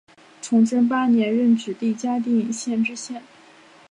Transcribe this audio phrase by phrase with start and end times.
[0.41, 3.21] 崇祯八年任直隶嘉定县知县。